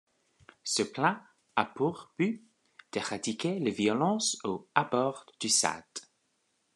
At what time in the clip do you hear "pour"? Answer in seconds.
1.63-2.11